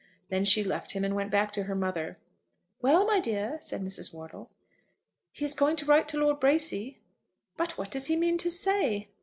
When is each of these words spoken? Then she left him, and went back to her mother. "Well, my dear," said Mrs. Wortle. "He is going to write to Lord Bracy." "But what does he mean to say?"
Then 0.29 0.45
she 0.45 0.63
left 0.63 0.93
him, 0.93 1.03
and 1.05 1.15
went 1.15 1.29
back 1.29 1.51
to 1.51 1.65
her 1.65 1.75
mother. 1.75 2.17
"Well, 2.81 3.05
my 3.05 3.19
dear," 3.19 3.59
said 3.59 3.83
Mrs. 3.83 4.11
Wortle. 4.11 4.49
"He 5.31 5.45
is 5.45 5.53
going 5.53 5.75
to 5.75 5.85
write 5.85 6.07
to 6.07 6.17
Lord 6.17 6.39
Bracy." 6.39 7.03
"But 7.55 7.77
what 7.77 7.91
does 7.91 8.07
he 8.07 8.15
mean 8.15 8.39
to 8.39 8.49
say?" 8.49 9.09